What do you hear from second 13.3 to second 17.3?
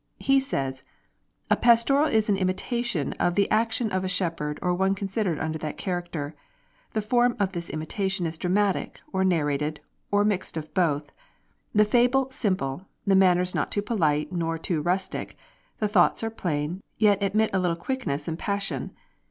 not too polite nor too rustic; the thoughts are plain, yet